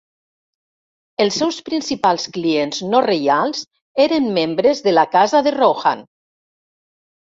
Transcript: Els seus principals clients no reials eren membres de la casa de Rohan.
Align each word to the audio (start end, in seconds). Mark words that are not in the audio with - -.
Els 1.25 1.35
seus 1.41 1.59
principals 1.67 2.25
clients 2.37 2.81
no 2.93 3.03
reials 3.07 3.61
eren 4.07 4.33
membres 4.39 4.83
de 4.89 4.95
la 4.99 5.07
casa 5.13 5.43
de 5.49 5.55
Rohan. 5.61 6.03